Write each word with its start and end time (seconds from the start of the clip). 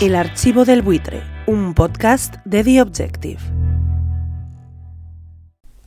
El 0.00 0.14
archivo 0.14 0.64
del 0.64 0.80
buitre, 0.80 1.20
un 1.46 1.74
podcast 1.74 2.36
de 2.46 2.64
The 2.64 2.80
Objective. 2.80 3.38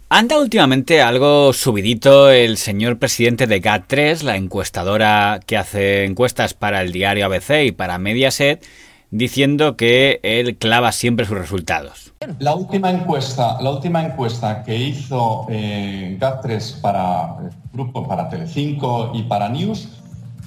Anda 0.07 0.37
últimamente 0.37 1.01
algo 1.01 1.51
subidito 1.51 2.29
el 2.29 2.57
señor 2.57 2.99
presidente 2.99 3.47
de 3.47 3.59
GAT3, 3.59 4.21
la 4.21 4.37
encuestadora 4.37 5.39
que 5.43 5.57
hace 5.57 6.05
encuestas 6.05 6.53
para 6.53 6.83
el 6.83 6.91
diario 6.91 7.25
ABC 7.25 7.65
y 7.65 7.71
para 7.71 7.97
Mediaset, 7.97 8.63
diciendo 9.09 9.75
que 9.77 10.19
él 10.21 10.57
clava 10.59 10.91
siempre 10.91 11.25
sus 11.25 11.39
resultados. 11.39 12.13
La 12.37 12.53
última 12.53 12.91
encuesta, 12.91 13.59
la 13.63 13.71
última 13.71 14.05
encuesta 14.05 14.61
que 14.63 14.75
hizo 14.75 15.47
eh, 15.49 16.19
GAT3 16.21 16.81
para 16.81 17.35
el 17.39 17.49
grupo, 17.73 18.07
para 18.07 18.29
Telecinco 18.29 19.09
y 19.15 19.23
para 19.23 19.49
News 19.49 20.02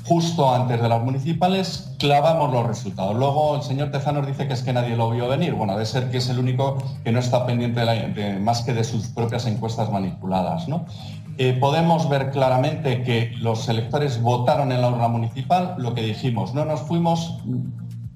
justo 0.07 0.55
antes 0.55 0.81
de 0.81 0.89
las 0.89 1.03
municipales 1.03 1.93
clavamos 1.99 2.53
los 2.53 2.67
resultados. 2.67 3.17
Luego 3.17 3.57
el 3.57 3.63
señor 3.63 3.91
Tezanos 3.91 4.27
dice 4.27 4.47
que 4.47 4.55
es 4.55 4.63
que 4.63 4.73
nadie 4.73 4.97
lo 4.97 5.11
vio 5.11 5.29
venir. 5.29 5.55
Bueno, 5.55 5.73
debe 5.73 5.87
ser 5.87 6.11
que 6.11 6.19
es 6.19 6.29
el 6.29 6.39
único 6.39 6.79
que 7.05 7.13
no 7.13 7.19
está 7.19 7.45
pendiente 7.45 7.85
más 8.39 8.63
que 8.63 8.73
de 8.73 8.85
sus 8.85 9.09
propias 9.09 9.47
encuestas 9.47 9.91
manipuladas. 9.91 10.67
Eh, 11.39 11.57
podemos 11.61 12.09
ver 12.09 12.31
claramente 12.31 13.03
que 13.03 13.33
los 13.41 13.69
electores 13.69 14.23
votaron 14.23 14.73
en 14.73 14.81
la 14.81 14.89
urna 14.89 15.09
municipal 15.09 15.75
lo 15.79 15.95
que 15.95 16.03
dijimos. 16.03 16.55
No 16.55 16.65
nos 16.65 16.81
fuimos 16.83 17.39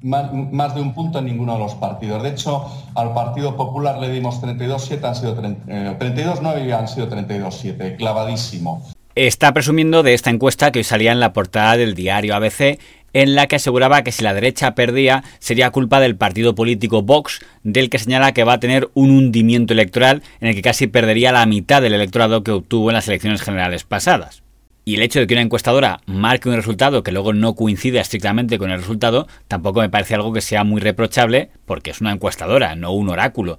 más 0.03 0.75
de 0.75 0.81
un 0.81 0.95
punto 0.95 1.19
en 1.19 1.27
ninguno 1.27 1.55
de 1.55 1.59
los 1.59 1.75
partidos. 1.75 2.23
De 2.23 2.31
hecho, 2.31 2.67
al 2.95 3.13
Partido 3.13 3.57
Popular 3.57 3.99
le 3.99 4.11
dimos 4.11 4.41
32-7, 4.41 5.05
han 5.05 5.15
sido 5.15 5.37
32-9 5.37 6.67
y 6.67 6.73
han 6.73 6.89
sido 6.89 7.11
32-7, 7.11 7.97
clavadísimo 7.97 8.83
está 9.27 9.53
presumiendo 9.53 10.03
de 10.03 10.15
esta 10.15 10.31
encuesta 10.31 10.73
que 10.73 10.79
hoy 10.79 10.85
salía 10.85 11.13
en 11.13 11.21
la 11.21 11.33
portada 11.33 11.77
del 11.77 11.95
diario 11.95 12.35
ABC, 12.35 12.79
en 13.13 13.35
la 13.35 13.49
que 13.49 13.57
aseguraba 13.57 14.03
que 14.03 14.13
si 14.13 14.23
la 14.23 14.33
derecha 14.33 14.75
perdía 14.75 15.25
sería 15.41 15.71
culpa 15.71 16.01
del 16.01 16.17
partido 16.17 16.55
político 16.55 17.03
Vox, 17.03 17.41
del 17.63 17.91
que 17.91 17.99
señala 17.99 18.33
que 18.33 18.45
va 18.45 18.55
a 18.55 18.61
tener 18.61 18.89
un 18.95 19.11
hundimiento 19.11 19.75
electoral 19.75 20.23
en 20.41 20.49
el 20.49 20.55
que 20.55 20.63
casi 20.63 20.87
perdería 20.87 21.33
la 21.33 21.45
mitad 21.45 21.83
del 21.83 21.93
electorado 21.93 22.43
que 22.43 22.53
obtuvo 22.53 22.91
en 22.91 22.95
las 22.95 23.09
elecciones 23.09 23.43
generales 23.43 23.85
pasadas. 23.85 24.43
Y 24.87 24.95
el 24.95 25.03
hecho 25.03 25.21
de 25.21 25.27
que 25.27 25.35
una 25.35 25.43
encuestadora 25.43 26.01
marque 26.07 26.49
un 26.49 26.57
resultado 26.57 27.03
que 27.03 27.13
luego 27.13 27.35
no 27.35 27.55
coincide 27.55 28.01
estrictamente 28.01 28.59
con 28.59 28.71
el 28.71 28.79
resultado 28.79 29.29
tampoco 29.47 29.81
me 29.81 29.91
parece 29.91 30.15
algo 30.15 30.33
que 30.33 30.41
sea 30.41 30.65
muy 30.65 30.81
reprochable 30.81 31.51
porque 31.67 31.91
es 31.91 32.01
una 32.01 32.13
encuestadora, 32.13 32.75
no 32.75 32.93
un 32.93 33.11
oráculo 33.11 33.59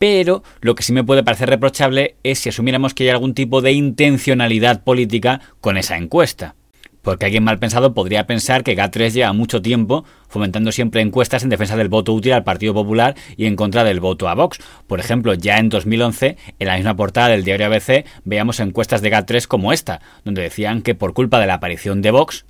pero 0.00 0.42
lo 0.62 0.74
que 0.74 0.82
sí 0.82 0.94
me 0.94 1.04
puede 1.04 1.22
parecer 1.22 1.50
reprochable 1.50 2.16
es 2.22 2.38
si 2.38 2.48
asumiéramos 2.48 2.94
que 2.94 3.02
hay 3.04 3.10
algún 3.10 3.34
tipo 3.34 3.60
de 3.60 3.72
intencionalidad 3.72 4.82
política 4.82 5.42
con 5.60 5.76
esa 5.76 5.98
encuesta. 5.98 6.54
Porque 7.02 7.26
alguien 7.26 7.44
mal 7.44 7.58
pensado 7.58 7.92
podría 7.92 8.26
pensar 8.26 8.64
que 8.64 8.74
GAT3 8.74 9.10
lleva 9.12 9.34
mucho 9.34 9.60
tiempo 9.60 10.06
fomentando 10.26 10.72
siempre 10.72 11.02
encuestas 11.02 11.42
en 11.42 11.50
defensa 11.50 11.76
del 11.76 11.90
voto 11.90 12.14
útil 12.14 12.32
al 12.32 12.44
Partido 12.44 12.72
Popular 12.72 13.14
y 13.36 13.44
en 13.44 13.56
contra 13.56 13.84
del 13.84 14.00
voto 14.00 14.30
a 14.30 14.34
Vox. 14.34 14.58
Por 14.86 15.00
ejemplo, 15.00 15.34
ya 15.34 15.58
en 15.58 15.68
2011, 15.68 16.38
en 16.58 16.66
la 16.66 16.76
misma 16.76 16.96
portada 16.96 17.28
del 17.28 17.44
diario 17.44 17.66
ABC, 17.66 18.06
veíamos 18.24 18.58
encuestas 18.60 19.02
de 19.02 19.12
GAT3 19.12 19.46
como 19.46 19.70
esta, 19.70 20.00
donde 20.24 20.40
decían 20.40 20.80
que 20.80 20.94
por 20.94 21.12
culpa 21.12 21.40
de 21.40 21.46
la 21.46 21.54
aparición 21.54 22.00
de 22.00 22.10
Vox, 22.10 22.46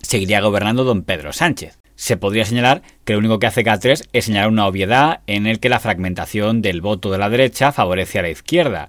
seguiría 0.00 0.40
gobernando 0.40 0.84
don 0.84 1.02
Pedro 1.02 1.34
Sánchez 1.34 1.83
se 1.96 2.16
podría 2.16 2.44
señalar 2.44 2.82
que 3.04 3.12
lo 3.12 3.20
único 3.20 3.38
que 3.38 3.46
hace 3.46 3.64
K3 3.64 4.08
es 4.12 4.24
señalar 4.24 4.48
una 4.48 4.66
obviedad 4.66 5.20
en 5.26 5.46
el 5.46 5.60
que 5.60 5.68
la 5.68 5.80
fragmentación 5.80 6.62
del 6.62 6.80
voto 6.80 7.10
de 7.10 7.18
la 7.18 7.30
derecha 7.30 7.72
favorece 7.72 8.18
a 8.18 8.22
la 8.22 8.30
izquierda 8.30 8.88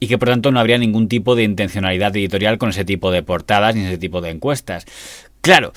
y 0.00 0.08
que 0.08 0.18
por 0.18 0.28
tanto 0.28 0.50
no 0.52 0.60
habría 0.60 0.78
ningún 0.78 1.08
tipo 1.08 1.34
de 1.34 1.42
intencionalidad 1.42 2.16
editorial 2.16 2.58
con 2.58 2.70
ese 2.70 2.84
tipo 2.84 3.10
de 3.10 3.22
portadas 3.22 3.74
ni 3.74 3.84
ese 3.84 3.98
tipo 3.98 4.20
de 4.20 4.30
encuestas. 4.30 4.86
Claro, 5.40 5.72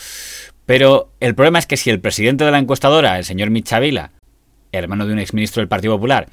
pero 0.66 1.12
el 1.20 1.36
problema 1.36 1.60
es 1.60 1.68
que 1.68 1.78
si 1.78 1.90
el 1.90 2.00
presidente 2.00 2.44
de 2.44 2.52
la 2.52 2.60
encuestadora, 2.60 3.18
el 3.18 3.26
señor 3.26 3.50
Michavila, 3.50 4.12
hermano 4.72 5.06
de 5.06 5.14
un 5.14 5.20
exministro 5.20 5.62
del 5.62 5.68
Partido 5.68 5.96
Popular, 5.96 6.28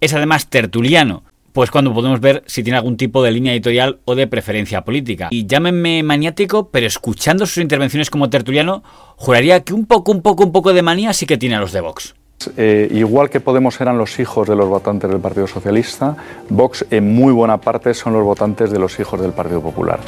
es 0.00 0.14
además 0.14 0.48
tertuliano 0.48 1.24
pues 1.52 1.70
cuando 1.70 1.92
podemos 1.92 2.20
ver 2.20 2.42
si 2.46 2.62
tiene 2.62 2.78
algún 2.78 2.96
tipo 2.96 3.22
de 3.22 3.30
línea 3.30 3.52
editorial 3.52 4.00
o 4.04 4.14
de 4.14 4.26
preferencia 4.26 4.82
política. 4.82 5.28
Y 5.30 5.46
llámenme 5.46 6.02
maniático, 6.02 6.70
pero 6.70 6.86
escuchando 6.86 7.46
sus 7.46 7.58
intervenciones 7.58 8.10
como 8.10 8.30
tertuliano, 8.30 8.82
juraría 9.16 9.60
que 9.60 9.74
un 9.74 9.86
poco, 9.86 10.12
un 10.12 10.22
poco, 10.22 10.44
un 10.44 10.52
poco 10.52 10.72
de 10.72 10.82
manía 10.82 11.12
sí 11.12 11.26
que 11.26 11.38
tiene 11.38 11.56
a 11.56 11.60
los 11.60 11.72
de 11.72 11.80
Vox. 11.80 12.14
Eh, 12.56 12.88
igual 12.92 13.30
que 13.30 13.40
Podemos 13.40 13.80
eran 13.80 13.98
los 13.98 14.18
hijos 14.18 14.48
de 14.48 14.56
los 14.56 14.68
votantes 14.68 15.10
del 15.10 15.20
Partido 15.20 15.46
Socialista, 15.46 16.16
Vox 16.48 16.86
en 16.90 17.14
muy 17.14 17.32
buena 17.32 17.58
parte 17.58 17.92
son 17.92 18.12
los 18.12 18.24
votantes 18.24 18.70
de 18.70 18.78
los 18.78 18.98
hijos 19.00 19.20
del 19.20 19.32
Partido 19.32 19.60
Popular. 19.60 19.98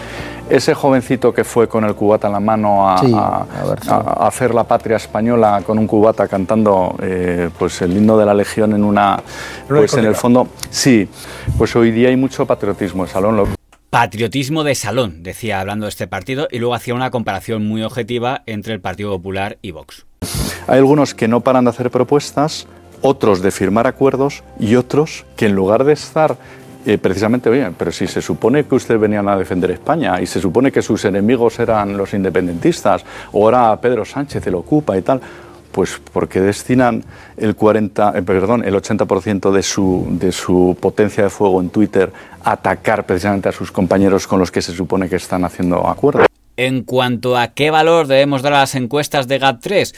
Ese 0.48 0.74
jovencito 0.74 1.32
que 1.32 1.44
fue 1.44 1.68
con 1.68 1.84
el 1.84 1.94
cubata 1.94 2.28
en 2.28 2.34
la 2.34 2.40
mano 2.40 2.88
a, 2.88 3.46
hacer 4.26 4.54
la 4.54 4.64
patria 4.64 4.96
española 4.96 5.62
con 5.66 5.78
un 5.78 5.86
cubata 5.86 6.28
cantando 6.28 6.96
eh, 7.02 7.50
pues 7.58 7.82
el 7.82 7.96
himno 7.96 8.16
de 8.16 8.26
la 8.26 8.34
Legión 8.34 8.72
en 8.72 8.84
una... 8.84 9.20
Pues 9.68 9.94
en 9.94 10.04
el 10.04 10.14
fondo, 10.14 10.48
sí, 10.70 11.08
pues 11.58 11.74
hoy 11.76 11.90
día 11.90 12.08
hay 12.08 12.16
mucho 12.16 12.46
patriotismo 12.46 13.04
en 13.04 13.08
Salón. 13.08 13.54
Patriotismo 13.90 14.64
de 14.64 14.74
salón, 14.74 15.22
decía 15.22 15.60
hablando 15.60 15.86
de 15.86 15.90
este 15.90 16.08
partido, 16.08 16.48
y 16.50 16.58
luego 16.58 16.74
hacía 16.74 16.94
una 16.94 17.10
comparación 17.10 17.64
muy 17.66 17.82
objetiva 17.82 18.42
entre 18.46 18.74
el 18.74 18.80
Partido 18.80 19.10
Popular 19.10 19.58
y 19.62 19.70
Vox. 19.70 20.04
Hay 20.66 20.78
algunos 20.78 21.14
que 21.14 21.28
no 21.28 21.40
paran 21.40 21.64
de 21.64 21.70
hacer 21.70 21.90
propuestas, 21.90 22.66
otros 23.02 23.42
de 23.42 23.50
firmar 23.50 23.86
acuerdos 23.86 24.42
y 24.58 24.76
otros 24.76 25.26
que 25.36 25.46
en 25.46 25.54
lugar 25.54 25.84
de 25.84 25.92
estar 25.92 26.38
eh, 26.86 26.98
precisamente, 26.98 27.50
bien, 27.50 27.74
pero 27.78 27.92
si 27.92 28.06
se 28.06 28.22
supone 28.22 28.64
que 28.64 28.74
ustedes 28.74 29.00
venían 29.00 29.28
a 29.28 29.36
defender 29.36 29.70
España 29.70 30.20
y 30.20 30.26
se 30.26 30.40
supone 30.40 30.72
que 30.72 30.82
sus 30.82 31.04
enemigos 31.04 31.58
eran 31.58 31.96
los 31.96 32.12
independentistas 32.14 33.04
o 33.32 33.44
ahora 33.44 33.78
Pedro 33.80 34.04
Sánchez 34.04 34.46
el 34.46 34.54
ocupa 34.54 34.96
y 34.96 35.02
tal, 35.02 35.20
pues 35.70 36.00
porque 36.12 36.40
destinan 36.40 37.04
el 37.36 37.56
40, 37.56 38.12
eh, 38.16 38.22
perdón, 38.22 38.64
el 38.64 38.74
80% 38.74 39.50
de 39.50 39.62
su, 39.62 40.06
de 40.10 40.32
su 40.32 40.76
potencia 40.80 41.24
de 41.24 41.30
fuego 41.30 41.60
en 41.60 41.70
Twitter 41.70 42.12
a 42.42 42.52
atacar 42.52 43.04
precisamente 43.04 43.48
a 43.48 43.52
sus 43.52 43.72
compañeros 43.72 44.26
con 44.26 44.38
los 44.38 44.50
que 44.50 44.62
se 44.62 44.74
supone 44.74 45.08
que 45.08 45.16
están 45.16 45.44
haciendo 45.44 45.86
acuerdos. 45.86 46.26
En 46.56 46.84
cuanto 46.84 47.36
a 47.36 47.48
qué 47.48 47.70
valor 47.70 48.06
debemos 48.06 48.42
dar 48.42 48.52
a 48.52 48.60
las 48.60 48.76
encuestas 48.76 49.26
de 49.26 49.40
GAT3, 49.40 49.92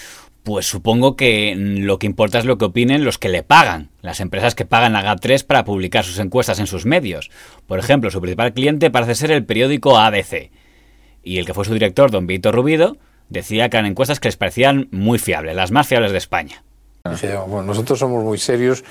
pues 0.46 0.64
supongo 0.64 1.16
que 1.16 1.56
lo 1.56 1.98
que 1.98 2.06
importa 2.06 2.38
es 2.38 2.44
lo 2.44 2.56
que 2.56 2.66
opinen 2.66 3.04
los 3.04 3.18
que 3.18 3.28
le 3.28 3.42
pagan, 3.42 3.90
las 4.00 4.20
empresas 4.20 4.54
que 4.54 4.64
pagan 4.64 4.94
a 4.94 5.02
GAT3 5.02 5.44
para 5.44 5.64
publicar 5.64 6.04
sus 6.04 6.20
encuestas 6.20 6.60
en 6.60 6.68
sus 6.68 6.86
medios. 6.86 7.32
Por 7.66 7.80
ejemplo, 7.80 8.12
su 8.12 8.20
principal 8.20 8.52
cliente 8.52 8.92
parece 8.92 9.16
ser 9.16 9.32
el 9.32 9.44
periódico 9.44 9.98
ABC. 9.98 10.52
Y 11.24 11.38
el 11.38 11.46
que 11.46 11.52
fue 11.52 11.64
su 11.64 11.72
director, 11.72 12.12
don 12.12 12.28
Víctor 12.28 12.54
Rubido, 12.54 12.96
decía 13.28 13.68
que 13.68 13.76
eran 13.76 13.90
encuestas 13.90 14.20
que 14.20 14.28
les 14.28 14.36
parecían 14.36 14.86
muy 14.92 15.18
fiables, 15.18 15.56
las 15.56 15.72
más 15.72 15.88
fiables 15.88 16.12
de 16.12 16.18
España. 16.18 16.62
Nosotros 17.04 17.98
somos 17.98 18.22
muy 18.22 18.38
serios 18.38 18.84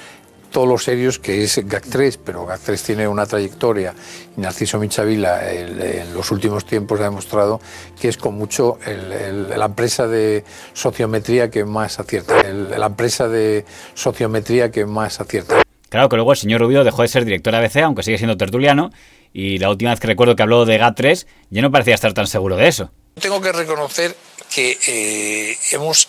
todos 0.52 0.68
los 0.68 0.84
serios 0.84 1.20
que 1.20 1.44
es 1.44 1.58
GAC3, 1.58 2.20
pero 2.24 2.48
GAC3 2.48 2.86
tiene 2.86 3.08
una 3.08 3.26
trayectoria 3.26 3.94
y 4.38 4.42
Narciso 4.42 4.80
Michavila 4.80 5.52
en 5.52 6.14
los 6.14 6.32
últimos 6.32 6.66
tiempos 6.66 7.00
ha 7.00 7.04
demostrado 7.04 7.60
que 8.00 8.08
es 8.08 8.18
con 8.18 8.36
mucho 8.36 8.78
la 8.86 9.66
empresa 9.66 10.08
de 10.08 10.44
sociometría 10.74 11.50
que 11.50 11.66
más 11.66 12.00
acierta, 12.00 12.42
la 12.44 12.86
empresa 12.86 13.28
de 13.28 13.66
sociometría 13.94 14.72
que 14.72 14.86
más 14.86 15.20
acierta. 15.20 15.62
Claro 15.90 16.10
que 16.10 16.16
luego 16.16 16.32
el 16.32 16.38
señor 16.38 16.62
Rubio 16.62 16.84
dejó 16.84 17.04
de 17.04 17.08
ser 17.08 17.26
director 17.26 17.54
de 17.54 17.60
ABC, 17.60 17.78
aunque 17.78 18.04
sigue 18.04 18.18
siendo 18.18 18.38
tertuliano, 18.38 18.92
y 19.32 19.60
la 19.60 19.70
última 19.70 19.92
vez 19.92 20.00
que 20.00 20.08
recuerdo 20.08 20.36
que 20.36 20.44
habló 20.44 20.66
de 20.66 20.80
GAT3, 20.80 21.26
ya 21.50 21.62
no 21.62 21.72
parecía 21.72 21.96
estar 21.96 22.14
tan 22.14 22.28
seguro 22.28 22.56
de 22.56 22.68
eso. 22.68 22.92
Tengo 23.20 23.40
que 23.40 23.52
reconocer 23.52 24.16
que 24.54 24.78
eh, 24.88 25.58
hemos 25.72 26.08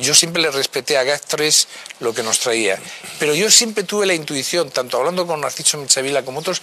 yo 0.00 0.14
siempre 0.14 0.42
le 0.42 0.50
respeté 0.50 0.96
a 0.98 1.04
GAC3 1.04 1.66
lo 2.00 2.14
que 2.14 2.22
nos 2.22 2.40
traía. 2.40 2.78
Pero 3.18 3.34
yo 3.34 3.50
siempre 3.50 3.84
tuve 3.84 4.06
la 4.06 4.14
intuición, 4.14 4.70
tanto 4.70 4.98
hablando 4.98 5.26
con 5.26 5.40
Narciso 5.40 5.78
Michavila 5.78 6.24
como 6.24 6.40
otros, 6.40 6.62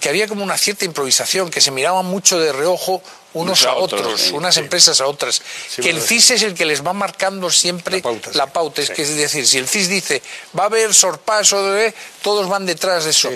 que 0.00 0.08
había 0.08 0.28
como 0.28 0.44
una 0.44 0.58
cierta 0.58 0.84
improvisación, 0.84 1.50
que 1.50 1.60
se 1.60 1.70
miraban 1.70 2.06
mucho 2.06 2.38
de 2.38 2.52
reojo 2.52 3.02
unos 3.32 3.64
a 3.64 3.74
otros, 3.74 4.30
unas 4.32 4.56
empresas 4.56 5.00
a 5.00 5.06
otras. 5.06 5.42
que 5.76 5.90
el 5.90 6.00
CIS 6.00 6.30
es 6.32 6.42
el 6.42 6.54
que 6.54 6.64
les 6.64 6.84
va 6.84 6.92
marcando 6.92 7.50
siempre 7.50 8.02
la 8.34 8.46
pauta. 8.52 8.82
Es, 8.82 8.90
que, 8.90 9.02
es 9.02 9.16
decir, 9.16 9.46
si 9.46 9.58
el 9.58 9.68
CIS 9.68 9.88
dice 9.88 10.22
va 10.58 10.64
a 10.64 10.66
haber 10.66 10.94
sorpaso, 10.94 11.76
todos 12.22 12.48
van 12.48 12.66
detrás 12.66 13.04
de 13.04 13.10
eso. 13.10 13.30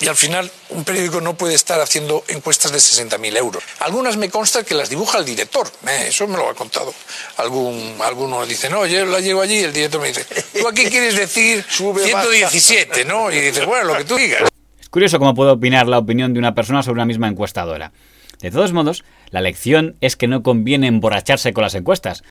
Y 0.00 0.06
al 0.06 0.16
final 0.16 0.50
un 0.70 0.84
periódico 0.84 1.20
no 1.20 1.34
puede 1.34 1.54
estar 1.54 1.80
haciendo 1.80 2.24
encuestas 2.28 2.72
de 2.72 2.78
60.000 2.78 3.36
euros. 3.36 3.62
Algunas 3.80 4.16
me 4.16 4.30
consta 4.30 4.62
que 4.62 4.74
las 4.74 4.88
dibuja 4.88 5.18
el 5.18 5.24
director, 5.24 5.66
eh, 5.86 6.06
eso 6.08 6.26
me 6.26 6.36
lo 6.36 6.48
ha 6.48 6.54
contado. 6.54 6.94
Algún, 7.36 7.96
alguno 8.00 8.46
dice, 8.46 8.70
no, 8.70 8.86
yo 8.86 9.04
la 9.06 9.20
llego 9.20 9.40
allí 9.40 9.56
y 9.58 9.64
el 9.64 9.72
director 9.72 10.00
me 10.00 10.08
dice, 10.08 10.24
¿tú 10.58 10.68
aquí 10.68 10.84
quieres 10.90 11.16
decir 11.16 11.64
117? 11.68 13.04
¿no? 13.04 13.30
Y 13.30 13.40
dices, 13.40 13.66
bueno, 13.66 13.84
lo 13.84 13.96
que 13.96 14.04
tú 14.04 14.16
digas. 14.16 14.44
Es 14.80 14.88
curioso 14.88 15.18
cómo 15.18 15.34
puede 15.34 15.50
opinar 15.50 15.86
la 15.86 15.98
opinión 15.98 16.32
de 16.32 16.38
una 16.38 16.54
persona 16.54 16.82
sobre 16.82 16.94
una 16.94 17.06
misma 17.06 17.28
encuestadora. 17.28 17.92
De 18.40 18.50
todos 18.50 18.72
modos, 18.72 19.04
la 19.30 19.40
lección 19.40 19.96
es 20.00 20.16
que 20.16 20.28
no 20.28 20.42
conviene 20.42 20.86
emborracharse 20.86 21.52
con 21.52 21.62
las 21.62 21.74
encuestas. 21.74 22.22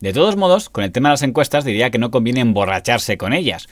De 0.00 0.12
todos 0.12 0.36
modos, 0.36 0.68
con 0.70 0.84
el 0.84 0.92
tema 0.92 1.08
de 1.08 1.14
las 1.14 1.22
encuestas 1.22 1.64
diría 1.64 1.90
que 1.90 1.98
no 1.98 2.12
conviene 2.12 2.40
emborracharse 2.40 3.18
con 3.18 3.32
ellas, 3.32 3.68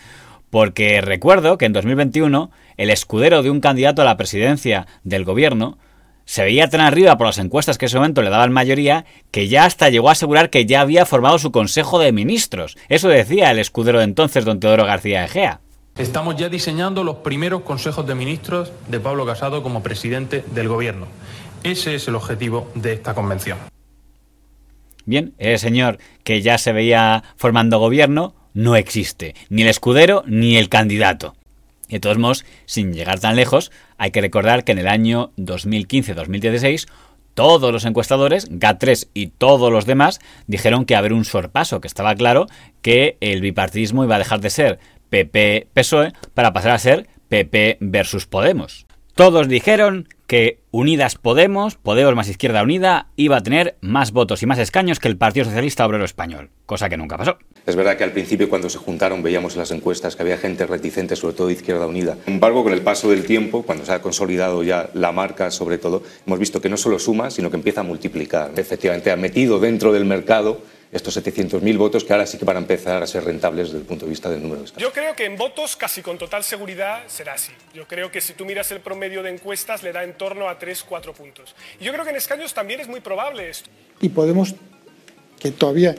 porque 0.51 1.01
recuerdo 1.01 1.59
que 1.59 1.67
en 1.67 1.73
2021 1.73 2.51
el 2.77 2.91
escudero 2.91 3.43
de 3.43 3.51
un 3.51 3.61
candidato 3.61 4.03
a 4.03 4.05
la 4.05 4.17
presidencia 4.17 4.87
del 5.05 5.25
gobierno 5.25 5.79
se 6.25 6.43
veía 6.43 6.69
tan 6.69 6.81
arriba 6.81 7.17
por 7.17 7.29
las 7.29 7.39
encuestas 7.39 7.79
que 7.79 7.87
en 7.87 7.89
ese 7.89 7.99
momento 7.99 8.21
le 8.21 8.31
daban 8.31 8.53
mayoría 8.53 9.07
que 9.31 9.49
ya 9.49 9.65
hasta 9.65 9.89
llegó 9.91 10.09
a 10.09 10.13
asegurar 10.13 10.51
que 10.51 10.67
ya 10.67 10.81
había 10.81 11.07
formado 11.07 11.39
su 11.39 11.53
Consejo 11.53 11.99
de 11.99 12.13
Ministros. 12.13 12.77
Eso 12.89 13.09
decía 13.09 13.51
el 13.53 13.61
escudero 13.61 13.99
de 13.99 14.05
entonces, 14.05 14.45
don 14.45 14.59
Teodoro 14.59 14.85
García 14.85 15.25
Egea. 15.25 15.61
Estamos 15.97 16.37
ya 16.37 16.49
diseñando 16.49 17.05
los 17.05 17.17
primeros 17.19 17.63
consejos 17.63 18.07
de 18.07 18.15
ministros 18.15 18.73
de 18.89 19.01
Pablo 19.01 19.25
Casado 19.25 19.63
como 19.63 19.83
presidente 19.83 20.45
del 20.53 20.69
gobierno. 20.69 21.07
Ese 21.63 21.95
es 21.95 22.07
el 22.07 22.17
objetivo 22.17 22.71
de 22.75 22.93
esta 22.93 23.15
convención. 23.15 23.59
Bien, 25.07 25.35
el 25.39 25.59
señor 25.59 25.99
que 26.25 26.43
ya 26.43 26.59
se 26.59 26.73
veía 26.73 27.23
formando 27.37 27.79
gobierno 27.79 28.35
no 28.57 28.75
existe, 28.75 29.35
ni 29.51 29.63
el 29.63 29.69
escudero 29.69 30.25
ni 30.27 30.57
el 30.57 30.71
candidato. 30.71 31.37
Y 31.89 31.93
de 31.93 32.01
todos 32.01 32.17
modos, 32.17 32.47
sin 32.65 32.95
llegar 32.95 33.21
tan 33.21 33.37
lejos, 33.37 33.71
hay 33.99 34.11
que 34.11 34.23
recordar 34.23 34.65
que 34.65 34.73
en 34.73 34.79
el 34.79 34.89
año 34.89 35.31
2015-2016 35.37 36.89
todos 37.35 37.71
los 37.71 37.85
encuestadores, 37.85 38.51
GAT3 38.51 39.09
y 39.13 39.27
todos 39.27 39.71
los 39.71 39.85
demás, 39.85 40.21
dijeron 40.47 40.87
que 40.87 40.97
haber 40.97 41.13
un 41.13 41.27
sorpaso, 41.27 41.83
que 41.83 41.87
estaba 41.87 42.15
claro 42.15 42.47
que 42.81 43.19
el 43.21 43.43
bipartidismo 43.43 44.05
iba 44.05 44.17
a 44.17 44.21
dejar 44.21 44.41
de 44.41 44.49
ser 44.49 44.79
PP-PSOE 45.11 46.15
para 46.33 46.55
pasar 46.55 46.73
a 46.73 46.79
ser 46.79 47.09
PP 47.29 47.77
versus 47.81 48.27
Podemos. 48.27 48.87
Todos 49.15 49.49
dijeron 49.49 50.09
que 50.27 50.61
Unidas 50.71 51.15
Podemos, 51.17 51.77
Podemos 51.77 52.15
más 52.15 52.29
Izquierda 52.29 52.63
Unida, 52.63 53.09
iba 53.17 53.37
a 53.37 53.43
tener 53.43 53.77
más 53.81 54.13
votos 54.13 54.43
y 54.43 54.47
más 54.47 54.59
escaños 54.59 54.99
que 54.99 55.09
el 55.09 55.17
Partido 55.17 55.45
Socialista 55.45 55.87
Obrero 55.87 56.05
Español, 56.05 56.51
cosa 56.67 56.89
que 56.89 56.97
nunca 56.97 57.17
pasó. 57.17 57.39
Es 57.65 57.75
verdad 57.75 57.97
que 57.97 58.05
al 58.05 58.13
principio 58.13 58.49
cuando 58.49 58.69
se 58.69 58.79
juntaron 58.79 59.23
veíamos 59.23 59.55
en 59.55 59.61
las 59.61 59.71
encuestas 59.71 60.15
que 60.15 60.23
había 60.23 60.39
gente 60.39 60.67
reticente, 60.67 61.17
sobre 61.17 61.35
todo 61.35 61.47
de 61.49 61.55
Izquierda 61.55 61.87
Unida. 61.87 62.17
Sin 62.25 62.35
embargo, 62.35 62.63
con 62.63 62.73
el 62.73 62.83
paso 62.83 63.11
del 63.11 63.25
tiempo, 63.25 63.63
cuando 63.63 63.85
se 63.85 63.93
ha 63.93 64.03
consolidado 64.03 64.63
ya 64.63 64.91
la 64.95 65.13
marca 65.13 65.51
sobre 65.51 65.79
todo, 65.79 66.03
hemos 66.27 66.39
visto 66.39 66.61
que 66.61 66.69
no 66.69 66.77
solo 66.77 66.99
suma, 66.99 67.31
sino 67.31 67.51
que 67.51 67.57
empieza 67.57 67.81
a 67.81 67.85
multiplicar. 67.85 68.53
Efectivamente, 68.57 69.11
ha 69.11 69.17
metido 69.17 69.59
dentro 69.59 69.93
del 69.93 70.05
mercado 70.05 70.61
estos 70.97 71.17
700.000 71.17 71.77
votos 71.77 72.05
que 72.05 72.13
ahora 72.13 72.27
sí 72.27 72.39
que 72.39 72.45
van 72.45 72.57
a 72.57 72.61
empezar 72.61 73.03
a 73.03 73.07
ser 73.07 73.25
rentables 73.25 73.69
desde 73.69 73.79
el 73.79 73.85
punto 73.85 74.07
de 74.07 74.11
vista 74.11 74.29
del 74.31 74.43
número 74.43 74.61
de 74.61 74.67
escaños. 74.67 74.89
Yo 74.89 74.93
creo 74.93 75.15
que 75.15 75.25
en 75.25 75.37
votos 75.37 75.77
casi 75.77 76.03
con 76.03 76.19
total 76.19 76.45
seguridad 76.45 77.05
será 77.07 77.35
así. 77.35 77.53
Yo 77.75 77.87
creo 77.87 78.11
que 78.11 78.21
si 78.21 78.33
tú 78.33 78.45
miras 78.45 78.71
el 78.73 78.81
promedio 78.81 79.23
de 79.23 79.31
encuestas 79.31 79.83
le 79.83 79.93
da 79.93 80.05
en 80.05 80.15
torno 80.15 80.49
a 80.49 80.59
3-4 80.59 81.13
puntos. 81.13 81.55
Y 81.81 81.85
yo 81.85 81.93
creo 81.93 82.05
que 82.05 82.11
en 82.11 82.17
escaños 82.17 82.55
también 82.55 82.81
es 82.81 82.89
muy 82.89 83.01
probable 83.01 83.49
esto. 83.49 83.71
Y 84.01 84.09
Podemos, 84.09 84.55
que 85.39 85.51
todavía 85.51 85.95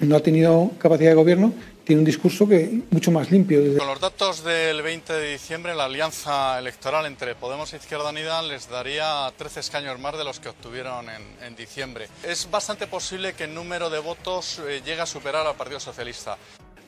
no 0.00 0.16
ha 0.16 0.20
tenido 0.20 0.70
capacidad 0.78 1.10
de 1.10 1.14
gobierno, 1.14 1.52
tiene 1.88 2.00
un 2.00 2.04
discurso 2.04 2.46
que 2.46 2.82
mucho 2.90 3.10
más 3.10 3.30
limpio. 3.30 3.78
Con 3.78 3.86
los 3.86 3.98
datos 3.98 4.44
del 4.44 4.82
20 4.82 5.10
de 5.10 5.32
diciembre, 5.32 5.74
la 5.74 5.86
alianza 5.86 6.58
electoral 6.58 7.06
entre 7.06 7.34
Podemos 7.34 7.72
e 7.72 7.78
Izquierda 7.78 8.10
Unida 8.10 8.42
les 8.42 8.68
daría 8.68 9.32
13 9.34 9.60
escaños 9.60 9.98
más 9.98 10.18
de 10.18 10.22
los 10.22 10.38
que 10.38 10.50
obtuvieron 10.50 11.06
en, 11.08 11.56
diciembre. 11.56 12.08
Es 12.22 12.50
bastante 12.50 12.86
posible 12.86 13.32
que 13.32 13.44
el 13.44 13.54
número 13.54 13.88
de 13.88 14.00
votos 14.00 14.60
eh, 14.68 14.82
llegue 14.84 15.00
a 15.00 15.06
superar 15.06 15.46
al 15.46 15.56
Partido 15.56 15.80
Socialista. 15.80 16.36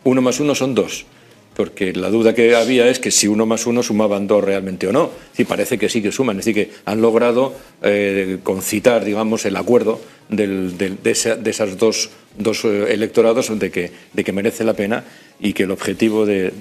Uno 0.05 0.21
más 0.21 0.39
uno 0.39 0.55
son 0.55 0.75
dos 0.75 1.07
porque 1.55 1.93
la 1.93 2.11
duda 2.11 2.35
que 2.35 2.55
había 2.55 2.89
es 2.89 2.99
que 2.99 3.11
si 3.11 3.29
uno 3.29 3.47
más 3.47 3.67
uno 3.67 3.83
sumaban 3.83 4.27
dos 4.27 4.43
realmente 4.43 4.87
o 4.87 4.93
no. 4.93 5.11
Sí, 5.33 5.45
parece 5.45 5.79
que 5.79 5.89
sí 5.89 6.01
que 6.01 6.13
suman, 6.13 6.39
es 6.39 6.45
decir, 6.45 6.69
que 6.69 6.75
han 6.85 7.01
logrado 7.01 7.55
eh, 7.83 8.39
concitar, 8.43 9.05
digamos, 9.05 9.45
el 9.45 9.57
acuerdo 9.57 10.01
de, 10.29 10.99
esas 11.05 11.77
dos, 11.77 12.11
eh, 12.65 12.87
electorados 12.91 13.59
de 13.59 13.71
que, 13.71 13.91
de 14.13 14.25
que 14.25 14.33
merece 14.33 14.65
la 14.65 14.75
pena 14.75 15.05
y 15.41 15.53
que 15.53 15.65
el 15.65 15.71
objetivo 15.71 16.27
de, 16.27 16.53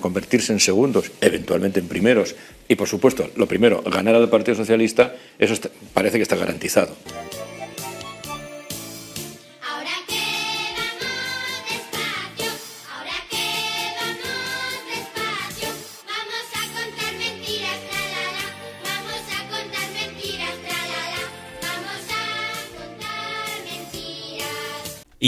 convertirse 0.00 0.52
en 0.52 0.60
segundos, 0.60 1.10
eventualmente 1.20 1.80
en 1.80 1.88
primeros, 1.88 2.34
y 2.68 2.74
por 2.76 2.88
supuesto, 2.88 3.28
lo 3.36 3.46
primero, 3.46 3.82
ganar 3.82 4.14
al 4.14 4.30
Partido 4.30 4.56
Socialista, 4.56 5.14
eso 5.38 5.54
parece 5.92 6.18
que 6.18 6.22
está 6.22 6.36
garantizado. 6.36 6.96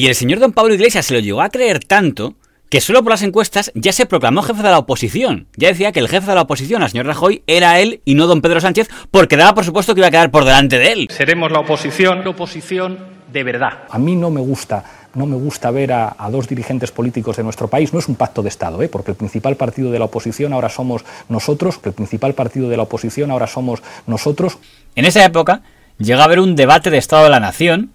Y 0.01 0.07
el 0.07 0.15
señor 0.15 0.39
don 0.39 0.53
Pablo 0.53 0.73
Iglesias 0.73 1.05
se 1.05 1.13
lo 1.13 1.21
llegó 1.21 1.43
a 1.43 1.51
creer 1.51 1.85
tanto 1.85 2.33
que 2.71 2.81
solo 2.81 3.03
por 3.03 3.11
las 3.11 3.23
encuestas 3.23 3.71
ya 3.75 3.93
se 3.93 4.07
proclamó 4.07 4.41
jefe 4.41 4.63
de 4.63 4.71
la 4.71 4.79
oposición. 4.79 5.47
Ya 5.59 5.69
decía 5.69 5.93
que 5.93 6.01
el 6.01 6.09
jefe 6.09 6.27
de 6.27 6.35
la 6.37 6.41
oposición, 6.41 6.83
el 6.83 6.89
señor 6.89 7.05
Rajoy, 7.05 7.43
era 7.47 7.79
él 7.81 8.01
y 8.07 8.15
no 8.15 8.27
don 8.27 8.41
Pedro 8.41 8.63
Sánchez, 8.63 8.89
porque 9.11 9.37
daba 9.37 9.55
por 9.55 9.67
supuesto 9.67 9.95
que 9.95 10.01
iba 10.01 10.09
a 10.09 10.11
quedar 10.11 10.31
por 10.31 10.47
delante 10.47 10.79
de 10.79 10.93
él. 10.93 11.09
Seremos 11.11 11.53
la 11.53 11.61
oposición, 11.61 12.25
la 12.25 12.31
oposición 12.31 12.99
de 13.31 13.45
verdad. 13.45 13.81
A 13.91 13.99
mí 13.99 14.17
no 14.17 14.31
me 14.31 14.41
gusta 14.41 14.83
no 15.13 15.27
me 15.27 15.37
gusta 15.37 15.71
ver 15.71 15.93
a, 15.93 16.17
dos 16.31 16.49
dirigentes 16.49 16.93
políticos 16.93 17.37
de 17.37 17.43
nuestro 17.43 17.69
país. 17.69 17.93
No 17.93 17.99
es 17.99 18.09
un 18.09 18.15
pacto 18.15 18.43
de 18.43 18.49
Estado, 18.49 18.81
¿eh? 18.81 18.89
porque 18.89 19.11
el 19.11 19.19
principal 19.19 19.57
partido 19.57 19.91
de 19.91 19.99
la 19.99 20.07
oposición 20.07 20.55
ahora 20.55 20.71
somos 20.71 21.05
nosotros, 21.29 21.77
que 21.77 21.91
el 21.91 21.95
principal 21.95 22.33
partido 22.33 22.71
de 22.71 22.79
la 22.79 22.85
oposición 22.85 23.31
ahora 23.31 23.49
somos 23.49 23.83
nosotros. 24.07 24.57
En 24.95 25.05
esa 25.05 25.23
época 25.27 25.61
llega 25.99 26.23
a 26.23 26.25
haber 26.25 26.41
un 26.41 26.57
debate 26.57 26.89
de 26.89 26.97
Estado 26.97 27.25
de 27.25 27.31
la 27.31 27.41
Nación 27.41 27.91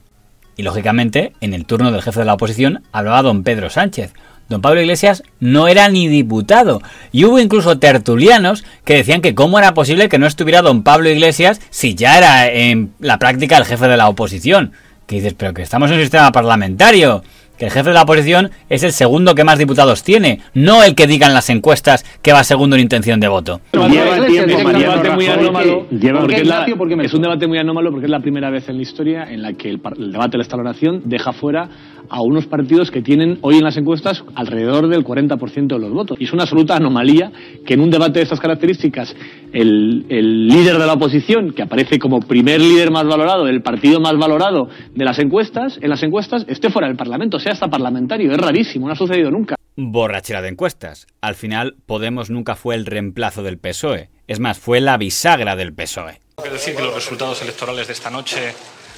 y 0.57 0.63
lógicamente, 0.63 1.34
en 1.42 1.54
el 1.54 1.66
turno 1.66 1.92
del 1.92 2.02
jefe 2.02 2.19
de 2.19 2.25
la 2.25 2.34
oposición 2.34 2.84
hablaba 2.92 3.22
don 3.22 3.44
Pedro 3.44 3.69
Sánchez. 3.69 4.13
Don 4.48 4.62
Pablo 4.62 4.81
Iglesias 4.81 5.24
no 5.40 5.68
era 5.68 5.90
ni 5.90 6.07
diputado. 6.07 6.81
Y 7.12 7.25
hubo 7.25 7.40
incluso 7.40 7.80
tertulianos 7.80 8.63
que 8.84 8.96
decían 8.96 9.22
que 9.22 9.34
cómo 9.34 9.57
era 9.57 9.74
posible 9.74 10.07
que 10.07 10.19
no 10.19 10.28
estuviera 10.28 10.62
don 10.62 10.84
Pablo 10.84 11.10
Iglesias 11.10 11.60
si 11.72 11.96
ya 11.96 12.18
era 12.18 12.48
en 12.48 12.94
la 13.00 13.18
práctica 13.18 13.57
el 13.57 13.66
jefe 13.66 13.88
de 13.88 13.98
la 13.98 14.07
oposición. 14.07 14.72
Que 15.07 15.16
dices, 15.16 15.34
pero 15.36 15.54
que 15.54 15.63
estamos 15.63 15.90
en 15.90 15.98
un 15.98 16.02
sistema 16.04 16.31
parlamentario 16.31 17.24
que 17.57 17.66
el 17.66 17.72
jefe 17.72 17.90
de 17.90 17.94
la 17.94 18.04
oposición 18.04 18.52
es 18.69 18.84
el 18.84 18.92
segundo 18.92 19.36
que 19.36 19.44
más 19.44 19.60
diputados 19.60 20.04
tiene, 20.04 20.42
no 20.54 20.84
el 20.84 20.96
que 20.96 21.07
digan 21.07 21.34
las 21.34 21.50
encuestas 21.50 22.06
que 22.22 22.34
va 22.34 22.44
segundo 22.44 22.75
en 22.75 22.81
intención 22.84 23.19
de 23.19 23.28
voto. 23.28 23.62
Lleva 23.74 24.18
el 24.18 24.25
tiempo, 24.28 24.57
es 24.57 24.66
un 24.66 24.80
debate 24.80 25.10
muy 25.12 25.28
anómalo, 25.28 25.88
porque 26.22 26.36
es, 26.36 26.48
la, 26.48 26.66
es, 27.04 27.13
un 27.13 27.22
debate 27.22 27.48
muy 27.48 27.57
anómalo 27.57 27.92
porque 27.92 28.06
es 28.06 28.12
la 28.12 28.19
primera 28.19 28.50
vez 28.50 28.68
en 28.69 28.78
la 28.78 28.81
historia 28.81 29.24
en 29.30 29.42
la 29.42 29.54
que 29.54 29.69
el, 29.69 29.81
el 29.98 30.12
debate 30.12 30.31
de 30.31 30.38
la 30.38 30.44
Estado-Nación 30.44 31.02
deja 31.06 31.34
fuera 31.34 31.69
a 32.10 32.22
unos 32.22 32.46
partidos 32.46 32.92
que 32.92 33.02
tienen 33.02 33.40
hoy 33.42 33.56
en 33.56 33.63
las 33.63 33.78
encuestas 33.78 34.24
alrededor 34.36 34.88
del 34.88 35.04
40% 35.04 35.68
de 35.68 35.80
los 35.80 35.92
votos. 35.92 36.18
Y 36.19 36.25
es 36.25 36.34
una 36.34 36.44
absoluta 36.44 36.75
anomalía 36.75 37.31
que 37.66 37.74
en 37.74 37.81
un 37.81 37.90
debate 37.90 38.19
de 38.19 38.24
estas 38.24 38.40
características 38.40 39.16
el, 39.52 40.06
el, 40.10 40.48
líder 40.48 40.78
de 40.78 40.86
la 40.86 40.94
oposición, 40.94 41.52
que 41.54 41.63
aparece 41.63 42.00
como 42.00 42.19
primer 42.19 42.62
líder 42.62 42.92
más 42.92 43.06
valorado, 43.06 43.48
el 43.48 43.62
partido 43.62 44.00
más 44.00 44.18
valorado 44.18 44.69
de 44.94 45.06
las 45.06 45.19
encuestas, 45.19 45.80
en 45.81 45.90
las 45.90 46.04
encuestas 46.04 46.46
esté 46.48 46.69
fuera 46.69 46.88
del 46.88 46.98
Parlamento, 46.98 47.40
sea 47.45 47.53
hasta 47.53 47.68
parlamentario. 47.68 48.31
Es 48.31 48.38
rarísimo, 48.39 48.88
no 48.88 48.94
ha 48.94 48.95
sucedido 48.95 49.30
nunca. 49.30 49.56
Borrachera 49.75 50.42
de 50.42 50.49
encuestas. 50.49 51.06
Al 51.21 51.35
final, 51.35 51.75
Podemos 51.85 52.31
nunca 52.31 52.56
fue 52.56 52.73
el 52.73 52.87
reemplazo 52.87 53.44
del 53.44 53.59
PSOE. 53.59 54.09
Es 54.28 54.40
más, 54.40 54.57
fue 54.57 54.81
la 54.81 54.97
bisagra 54.97 55.56
del 55.56 55.73
PSOE. 55.73 56.19
Que 56.42 56.49
decir 56.49 56.75
que 56.75 56.81
los 56.81 56.95
resultados 56.95 57.42
electorales 57.44 57.85
de 57.85 57.94
esta 57.94 58.09
noche 58.09 58.54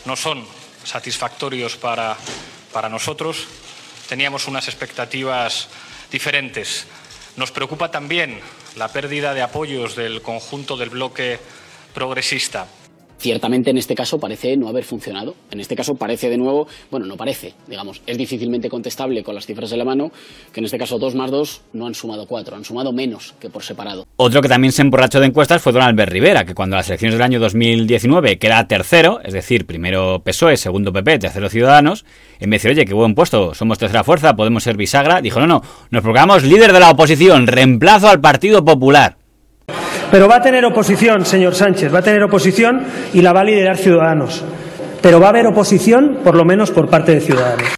no 0.06 0.16
son 0.16 0.46
satisfactorios 0.84 1.76
para 1.76 2.16
para 2.72 2.90
nosotros 2.90 3.48
teníamos 4.08 4.48
unas 4.48 4.68
expectativas 4.68 5.68
diferentes. 6.12 6.86
Nos 7.36 7.52
preocupa 7.52 7.92
también 7.92 8.40
la 8.76 8.88
pérdida 8.90 9.34
de 9.34 9.42
apoyos 9.42 9.96
del 9.96 10.22
conjunto 10.22 10.78
del 10.78 10.90
bloque 10.90 11.40
progresista. 11.94 12.68
Ciertamente 13.20 13.72
en 13.72 13.78
este 13.78 13.96
caso 13.96 14.20
parece 14.20 14.56
no 14.58 14.68
haber 14.68 14.84
funcionado. 14.84 15.36
En 15.50 15.60
este 15.60 15.76
caso 15.76 15.96
parece 15.96 16.30
de 16.30 16.38
nuevo, 16.38 16.68
bueno, 16.92 17.06
no 17.06 17.18
parece, 17.18 17.54
digamos, 17.68 18.02
es 18.06 18.18
difícilmente 18.18 18.70
contestable 18.70 19.24
con 19.24 19.34
las 19.34 19.46
cifras 19.46 19.70
de 19.70 19.78
la 19.78 19.86
mano, 19.86 20.12
que 20.54 20.60
en 20.60 20.66
este 20.66 20.78
caso 20.78 21.00
2 21.00 21.16
más 21.16 21.32
2 21.32 21.62
no 21.74 21.88
han 21.88 21.96
sumado 21.96 22.28
4, 22.28 22.56
han 22.56 22.64
sumado 22.64 22.92
menos 22.92 23.34
que 23.40 23.50
por 23.50 23.64
separado. 23.64 24.06
Otro 24.18 24.42
que 24.42 24.50
también 24.50 24.72
se 24.72 24.84
emborrachó 24.84 25.20
de 25.20 25.28
encuestas 25.28 25.62
fue 25.62 25.72
Don 25.72 25.82
Albert 25.82 26.12
Rivera, 26.12 26.46
que 26.46 26.54
cuando 26.54 26.76
las 26.76 26.88
elecciones 26.90 27.16
del 27.16 27.24
año 27.24 27.40
2019, 27.40 28.38
que 28.38 28.48
era 28.48 28.68
tercero, 28.68 29.20
es 29.24 29.34
decir, 29.34 29.66
primero 29.66 30.22
PSOE, 30.24 30.58
segundo 30.58 30.94
PP, 30.94 31.20
tercero 31.20 31.50
Ciudadanos, 31.50 32.06
en 32.40 32.50
vez 32.50 32.62
de 32.62 32.70
decir, 32.70 32.72
oye, 32.72 32.86
qué 32.86 32.94
buen 32.94 33.16
puesto, 33.16 33.54
somos 33.56 33.80
tercera 33.80 34.04
fuerza, 34.04 34.36
podemos 34.36 34.64
ser 34.64 34.78
bisagra, 34.78 35.22
dijo, 35.22 35.40
no, 35.40 35.48
no, 35.48 35.64
nos 35.90 36.04
proclamamos 36.04 36.44
líder 36.44 36.72
de 36.72 36.80
la 36.80 36.92
oposición, 36.92 37.48
reemplazo 37.48 38.10
al 38.10 38.22
Partido 38.22 38.64
Popular. 38.64 39.17
Pero 40.12 40.30
va 40.30 40.38
a 40.38 40.42
tener 40.42 40.64
oposición, 40.64 41.26
señor 41.26 41.54
Sánchez, 41.54 41.94
va 41.94 42.00
a 42.00 42.02
tener 42.02 42.24
oposición 42.24 42.86
y 43.14 43.22
la 43.22 43.34
va 43.34 43.42
a 43.42 43.44
liderar 43.44 43.78
Ciudadanos. 43.78 44.44
Pero 45.02 45.20
va 45.20 45.28
a 45.28 45.30
haber 45.30 45.48
oposición, 45.48 46.20
por 46.24 46.36
lo 46.36 46.46
menos 46.46 46.72
por 46.72 46.90
parte 46.90 47.14
de 47.14 47.22
Ciudadanos. 47.22 47.76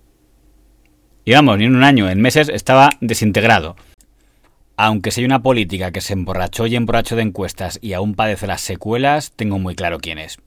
Y 1.26 1.34
vamos, 1.34 1.58
ni 1.58 1.66
en 1.66 1.76
un 1.76 1.84
año, 1.84 2.10
en 2.10 2.22
meses 2.22 2.50
estaba 2.50 2.92
desintegrado. 3.02 3.76
Aunque 4.78 5.12
si 5.12 5.22
hay 5.22 5.26
una 5.26 5.42
política 5.42 5.92
que 5.92 6.02
se 6.02 6.14
emborrachó 6.14 6.68
y 6.68 6.76
emborrachó 6.76 7.16
de 7.16 7.24
encuestas 7.24 7.80
y 7.82 7.94
aún 7.94 8.14
padece 8.14 8.48
las 8.48 8.62
secuelas, 8.62 9.32
tengo 9.36 9.60
muy 9.60 9.76
claro 9.76 9.98
quién 10.00 10.20
es. 10.20 10.38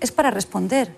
Es 0.00 0.12
para 0.12 0.30
responder 0.30 0.90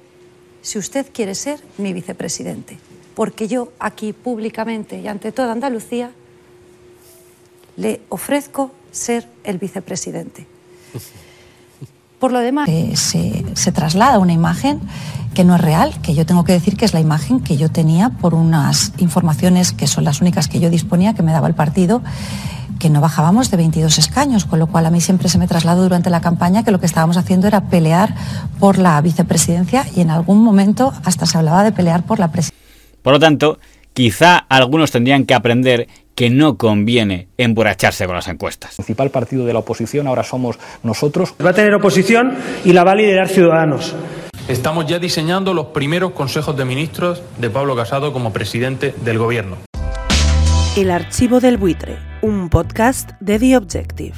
si 0.63 0.79
usted 0.79 1.07
quiere 1.13 1.35
ser 1.35 1.61
mi 1.77 1.93
vicepresidente. 1.93 2.79
Porque 3.15 3.47
yo 3.47 3.73
aquí 3.79 4.13
públicamente 4.13 4.99
y 4.99 5.07
ante 5.07 5.31
toda 5.31 5.53
Andalucía 5.53 6.11
le 7.77 8.03
ofrezco 8.09 8.71
ser 8.91 9.27
el 9.45 9.59
vicepresidente. 9.59 10.47
Por 12.19 12.33
lo 12.33 12.39
demás, 12.39 12.69
se, 12.95 13.45
se 13.55 13.73
traslada 13.73 14.19
una 14.19 14.33
imagen 14.33 14.81
que 15.35 15.45
no 15.45 15.57
es 15.57 15.61
real, 15.61 16.01
que 16.01 16.15
yo 16.15 16.25
tengo 16.25 16.45
que 16.45 16.53
decir 16.53 16.77
que 16.77 16.85
es 16.85 16.95
la 16.95 17.01
imagen 17.01 17.41
que 17.41 17.57
yo 17.57 17.71
tenía 17.71 18.11
por 18.11 18.35
unas 18.35 18.93
informaciones 18.99 19.73
que 19.73 19.87
son 19.87 20.05
las 20.05 20.21
únicas 20.21 20.49
que 20.49 20.61
yo 20.61 20.71
disponía, 20.71 21.15
que 21.15 21.23
me 21.23 21.33
daba 21.33 21.49
el 21.49 21.55
partido, 21.55 22.03
que 22.79 22.89
no 22.89 23.01
bajábamos 23.01 23.51
de 23.51 23.57
22 23.57 23.99
escaños, 23.99 24.45
con 24.45 24.59
lo 24.59 24.69
cual 24.69 24.87
a 24.87 24.91
mí 24.91 25.01
siempre 25.01 25.29
se 25.29 25.39
me 25.39 25.47
trasladó 25.47 25.83
durante 25.83 26.09
la 26.09 26.21
campaña 26.21 26.63
que 26.63 26.71
lo 26.71 26.81
que 26.81 26.87
estábamos 26.87 27.17
haciendo 27.17 27.47
era 27.47 27.63
pelear 27.63 28.15
por 28.59 28.79
la 28.79 29.01
vicepresidencia 29.01 29.85
y 29.95 30.01
en 30.01 30.11
algún 30.11 30.43
momento 30.43 30.93
hasta 31.05 31.27
se 31.27 31.37
hablaba 31.37 31.65
de 31.65 31.73
pelear 31.73 32.05
por 32.05 32.19
la 32.21 32.29
presidencia. 32.29 32.65
Por 33.03 33.13
lo 33.13 33.19
tanto, 33.19 33.59
quizá 33.95 34.37
algunos 34.37 34.91
tendrían 34.91 35.25
que 35.25 35.33
aprender 35.35 35.89
que 36.15 36.31
no 36.31 36.59
conviene 36.59 37.29
emborracharse 37.39 38.07
con 38.07 38.15
las 38.15 38.29
encuestas. 38.29 38.73
El 38.73 38.77
principal 38.85 39.11
partido 39.11 39.47
de 39.47 39.53
la 39.53 39.61
oposición 39.61 40.07
ahora 40.07 40.23
somos 40.23 40.59
nosotros. 40.83 41.35
Va 41.45 41.51
a 41.51 41.55
tener 41.55 41.75
oposición 41.75 42.37
y 42.65 42.73
la 42.73 42.85
va 42.85 42.93
a 42.93 42.97
liderar 42.97 43.29
Ciudadanos. 43.29 43.95
Estamos 44.47 44.87
ya 44.87 44.99
diseñando 44.99 45.55
los 45.55 45.67
primeros 45.67 46.13
consejos 46.13 46.57
de 46.57 46.65
ministros 46.67 47.23
de 47.39 47.49
Pablo 47.49 47.75
Casado 47.75 48.13
como 48.13 48.33
presidente 48.33 48.95
del 49.03 49.19
gobierno. 49.19 49.57
El 50.77 50.91
archivo 50.91 51.41
del 51.41 51.57
buitre, 51.57 51.97
un 52.21 52.51
podcast 52.51 53.13
de 53.21 53.39
The 53.39 53.57
Objective. 53.57 54.15